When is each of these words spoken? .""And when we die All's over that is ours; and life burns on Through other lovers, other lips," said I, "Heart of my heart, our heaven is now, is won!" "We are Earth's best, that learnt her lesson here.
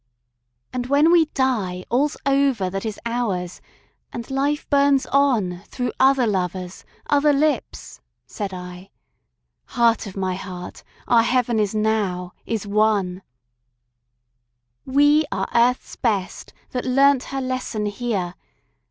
.""And 0.73 0.87
when 0.87 1.11
we 1.11 1.25
die 1.25 1.85
All's 1.91 2.17
over 2.25 2.71
that 2.71 2.87
is 2.87 2.99
ours; 3.05 3.61
and 4.11 4.31
life 4.31 4.67
burns 4.67 5.05
on 5.11 5.61
Through 5.67 5.91
other 5.99 6.25
lovers, 6.25 6.83
other 7.05 7.31
lips," 7.31 8.01
said 8.25 8.51
I, 8.51 8.89
"Heart 9.65 10.07
of 10.07 10.17
my 10.17 10.33
heart, 10.33 10.81
our 11.07 11.21
heaven 11.21 11.59
is 11.59 11.75
now, 11.75 12.33
is 12.47 12.65
won!" 12.65 13.21
"We 14.87 15.25
are 15.31 15.47
Earth's 15.53 15.95
best, 15.97 16.51
that 16.71 16.83
learnt 16.83 17.25
her 17.25 17.39
lesson 17.39 17.85
here. 17.85 18.33